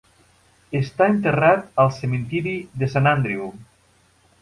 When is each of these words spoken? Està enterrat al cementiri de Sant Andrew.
Està 0.79 1.09
enterrat 1.17 1.69
al 1.85 1.93
cementiri 1.99 2.57
de 2.83 2.93
Sant 2.97 3.15
Andrew. 3.17 3.49